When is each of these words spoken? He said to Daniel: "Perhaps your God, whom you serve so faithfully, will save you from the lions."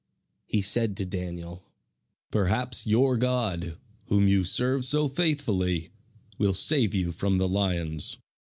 He 0.47 0.63
said 0.63 0.97
to 0.97 1.05
Daniel: 1.05 1.61
"Perhaps 2.31 2.87
your 2.87 3.17
God, 3.17 3.77
whom 4.07 4.27
you 4.27 4.43
serve 4.43 4.83
so 4.83 5.07
faithfully, 5.07 5.91
will 6.39 6.53
save 6.55 6.95
you 6.95 7.11
from 7.11 7.37
the 7.37 7.47
lions." 7.47 8.17